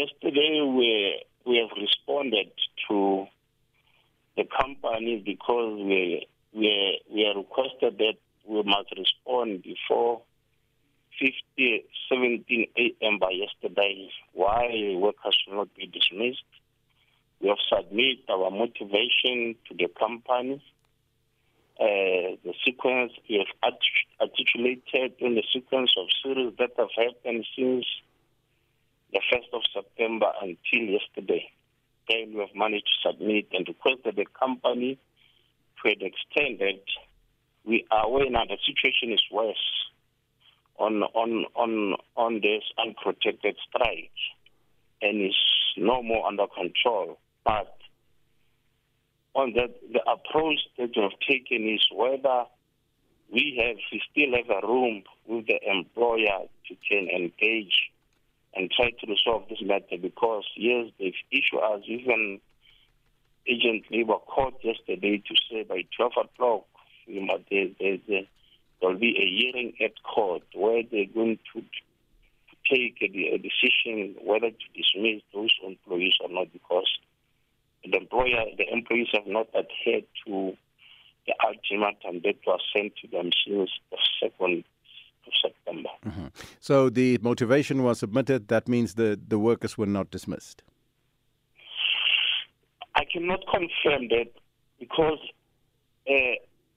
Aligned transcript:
yesterday 0.00 0.62
we 0.62 1.22
we 1.46 1.56
have 1.58 1.76
responded 1.76 2.50
to 2.88 3.26
the 4.36 4.44
company 4.60 5.22
because 5.24 5.78
we 5.78 6.26
we 6.52 7.00
we 7.12 7.26
are 7.26 7.36
requested 7.36 7.98
that 7.98 8.16
we 8.48 8.62
must 8.62 8.90
respond 8.96 9.62
before 9.62 10.22
50, 11.18 11.84
17 12.08 12.66
a.m. 12.78 13.18
by 13.18 13.30
yesterday. 13.30 14.08
Why 14.32 14.94
workers 14.96 15.36
should 15.44 15.54
not 15.54 15.68
be 15.76 15.86
dismissed? 15.86 16.50
We 17.40 17.48
have 17.48 17.62
submitted 17.68 18.24
our 18.30 18.50
motivation 18.50 19.56
to 19.68 19.74
the 19.76 19.88
company. 19.98 20.62
Uh, 21.78 22.36
the 22.44 22.54
sequence 22.64 23.12
we 23.28 23.44
have 23.44 23.72
articulated 24.20 25.14
in 25.18 25.34
the 25.34 25.44
sequence 25.52 25.92
of 25.98 26.06
series 26.22 26.52
that 26.58 26.70
have 26.76 26.92
happened 26.96 27.46
since 27.56 27.86
the 29.12 29.20
1st 29.32 29.52
of 29.52 29.62
September 29.72 30.32
until 30.40 30.94
yesterday. 30.98 31.50
Then 32.08 32.32
we 32.34 32.40
have 32.40 32.54
managed 32.54 32.86
to 32.86 33.10
submit 33.10 33.48
and 33.52 33.66
requested 33.66 34.16
the 34.16 34.26
company 34.38 34.98
to 35.82 35.94
the 35.98 36.06
extent 36.06 36.58
that 36.58 36.82
we 37.64 37.86
are 37.90 38.06
aware 38.06 38.30
now 38.30 38.44
the 38.44 38.56
situation 38.66 39.12
is 39.12 39.22
worse 39.30 39.56
on 40.78 41.02
on 41.02 41.44
on 41.54 41.96
on 42.16 42.40
this 42.40 42.62
unprotected 42.78 43.56
strike 43.68 44.10
and 45.02 45.22
is 45.22 45.36
no 45.76 46.02
more 46.02 46.26
under 46.26 46.46
control. 46.46 47.18
But 47.44 47.76
on 49.34 49.52
that 49.54 49.74
the 49.92 50.00
approach 50.10 50.58
that 50.78 50.90
we 50.96 51.02
have 51.02 51.18
taken 51.28 51.68
is 51.68 51.86
whether 51.92 52.44
we 53.32 53.62
have 53.62 53.76
we 53.92 54.02
still 54.10 54.36
have 54.36 54.64
a 54.64 54.66
room 54.66 55.02
with 55.26 55.46
the 55.46 55.60
employer 55.70 56.48
to 56.68 56.74
can 56.88 57.08
engage 57.08 57.90
and 58.54 58.70
try 58.70 58.90
to 58.90 59.06
resolve 59.06 59.48
this 59.48 59.62
matter 59.62 59.96
because 60.00 60.44
yes 60.56 60.86
they've 60.98 61.14
issued 61.30 61.60
us 61.62 61.82
even 61.86 62.40
agent 63.46 63.84
labor 63.90 64.18
court 64.26 64.54
yesterday 64.62 65.18
to 65.18 65.34
say 65.50 65.62
by 65.62 65.84
twelve 65.96 66.12
o'clock 66.22 66.64
we 67.06 67.20
must 67.20 67.44
there, 67.50 67.68
there, 67.80 67.98
there, 68.08 68.22
there'll 68.80 68.98
be 68.98 69.16
a 69.16 69.26
hearing 69.40 69.72
at 69.84 69.92
court 70.02 70.42
where 70.54 70.82
they're 70.90 71.06
going 71.06 71.38
to 71.52 71.62
take 72.70 72.96
a, 73.02 73.34
a 73.34 73.38
decision 73.38 74.14
whether 74.22 74.50
to 74.50 74.66
dismiss 74.74 75.22
those 75.34 75.54
employees 75.66 76.14
or 76.20 76.28
not 76.28 76.52
because 76.52 76.88
the 77.84 77.96
employer 77.96 78.44
the 78.56 78.72
employees 78.72 79.08
have 79.12 79.26
not 79.26 79.48
adhered 79.54 80.04
to 80.26 80.56
the 81.26 81.34
ultimatum 81.44 82.20
that 82.24 82.36
was 82.46 82.60
sent 82.74 82.92
to 82.96 83.08
them 83.08 83.30
since 83.46 83.70
the 83.90 83.98
second 84.20 84.64
of 85.26 85.32
September. 85.42 85.88
Mm-hmm. 86.06 86.26
So 86.60 86.90
the 86.90 87.18
motivation 87.22 87.82
was 87.82 87.98
submitted. 87.98 88.48
That 88.48 88.68
means 88.68 88.94
the, 88.94 89.18
the 89.28 89.38
workers 89.38 89.76
were 89.76 89.86
not 89.86 90.10
dismissed. 90.10 90.62
I 92.94 93.04
cannot 93.04 93.40
confirm 93.46 94.08
that 94.08 94.30
because 94.78 95.18
uh, 96.08 96.34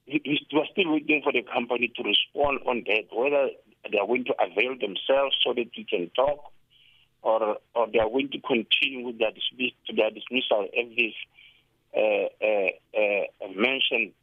we 0.07 0.39
are 0.53 0.65
still 0.71 0.91
waiting 0.91 1.21
for 1.23 1.31
the 1.31 1.43
company 1.43 1.91
to 1.95 2.03
respond 2.03 2.59
on 2.67 2.83
that, 2.87 3.05
whether 3.11 3.49
they 3.91 3.97
are 3.97 4.07
going 4.07 4.25
to 4.25 4.33
avail 4.39 4.77
themselves 4.79 5.35
so 5.43 5.53
that 5.53 5.69
we 5.75 5.83
can 5.83 6.09
talk, 6.15 6.51
or 7.21 7.57
or 7.75 7.87
they 7.91 7.99
are 7.99 8.09
going 8.09 8.29
to 8.31 8.39
continue 8.39 9.05
with 9.05 9.17
their, 9.17 9.31
dismiss, 9.31 9.71
their 9.95 10.11
dismissal 10.11 10.67
as 10.77 10.89
this 10.97 11.13
uh, 11.95 12.27
uh, 12.43 12.69
uh, 12.99 13.47
mentioned 13.55 14.13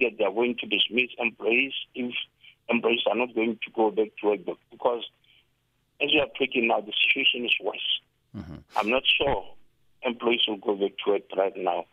that 0.00 0.18
they 0.18 0.24
are 0.24 0.32
going 0.32 0.56
to 0.60 0.66
dismiss 0.66 1.10
employees 1.18 1.72
if 1.94 2.14
employees 2.68 3.02
are 3.06 3.16
not 3.16 3.34
going 3.34 3.58
to 3.64 3.70
go 3.74 3.90
back 3.90 4.08
to 4.20 4.28
work 4.28 4.40
because 4.70 5.02
as 6.02 6.08
we 6.12 6.20
are 6.20 6.26
talking 6.38 6.68
now, 6.68 6.80
the 6.80 6.92
situation 7.06 7.44
is 7.44 7.54
worse. 7.60 8.00
Mm-hmm. 8.36 8.56
I'm 8.76 8.90
not 8.90 9.02
sure 9.06 9.44
employees 10.02 10.40
will 10.48 10.56
go 10.56 10.74
back 10.74 10.92
to 11.04 11.12
work 11.12 11.22
right 11.36 11.56
now. 11.56 11.84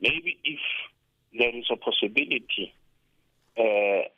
Maybe 0.00 0.38
if 0.44 0.60
there 1.38 1.56
is 1.56 1.64
a 1.70 1.76
possibility 1.76 2.74
uh, 3.58 4.08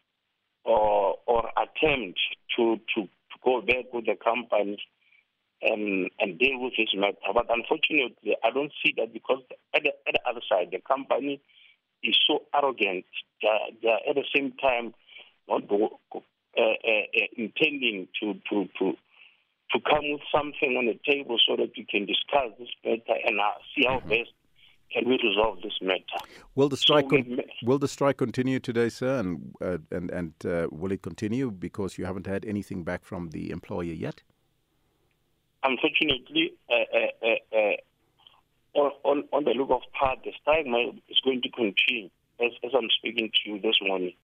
or, 0.64 1.18
or 1.26 1.50
attempt 1.56 2.18
to, 2.56 2.80
to, 2.94 3.02
to 3.02 3.38
go 3.44 3.60
back 3.60 3.92
with 3.92 4.06
the 4.06 4.16
company 4.16 4.78
and, 5.62 6.10
and 6.18 6.38
deal 6.38 6.60
with 6.60 6.72
this 6.76 6.88
matter. 6.94 7.16
But 7.32 7.46
unfortunately, 7.48 8.36
I 8.42 8.50
don't 8.50 8.72
see 8.84 8.94
that 8.96 9.12
because 9.12 9.42
at 9.74 9.82
the, 9.82 9.90
at 10.06 10.14
the 10.14 10.20
other 10.28 10.40
side, 10.48 10.68
the 10.72 10.80
company 10.80 11.40
is 12.02 12.16
so 12.26 12.42
arrogant. 12.54 13.04
They're, 13.42 13.58
they're 13.82 14.08
at 14.08 14.14
the 14.14 14.24
same 14.34 14.52
time 14.60 14.94
not 15.48 15.62
uh, 15.70 16.18
uh, 16.58 16.60
uh, 16.60 17.26
intending 17.36 18.08
to, 18.20 18.34
to, 18.50 18.68
to, 18.78 18.92
to 19.72 19.80
come 19.88 20.12
with 20.12 20.20
something 20.34 20.76
on 20.76 20.86
the 20.86 20.98
table 21.10 21.38
so 21.46 21.56
that 21.56 21.70
we 21.76 21.86
can 21.88 22.06
discuss 22.06 22.50
this 22.58 22.68
matter 22.84 23.18
and 23.26 23.40
uh, 23.40 23.44
see 23.74 23.84
how 23.86 23.98
mm-hmm. 23.98 24.08
best 24.08 24.30
can 24.92 25.06
we 25.06 25.18
resolve 25.22 25.60
this 25.62 25.78
matter. 25.82 26.02
Will 26.54 26.68
the 26.68 26.76
strike 26.76 27.04
so 27.04 27.10
con- 27.10 27.40
will 27.62 27.78
the 27.78 27.88
strike 27.88 28.16
continue 28.16 28.58
today, 28.58 28.88
sir? 28.88 29.18
And 29.18 29.54
uh, 29.60 29.78
and 29.90 30.10
and 30.10 30.32
uh, 30.46 30.68
will 30.70 30.92
it 30.92 31.02
continue 31.02 31.50
because 31.50 31.98
you 31.98 32.06
haven't 32.06 32.26
had 32.26 32.46
anything 32.46 32.84
back 32.84 33.04
from 33.04 33.30
the 33.30 33.50
employer 33.50 33.92
yet? 33.92 34.22
Unfortunately, 35.62 36.54
on, 38.74 38.92
on, 39.04 39.24
on 39.32 39.44
the 39.44 39.50
look 39.50 39.70
of 39.70 39.82
part, 39.98 40.18
the 40.24 40.32
strike 40.40 40.66
is 41.08 41.20
going 41.24 41.42
to 41.42 41.50
continue 41.50 42.10
as, 42.40 42.52
as 42.64 42.70
I'm 42.76 42.88
speaking 42.90 43.30
to 43.30 43.50
you 43.50 43.60
this 43.60 43.78
morning. 43.82 44.14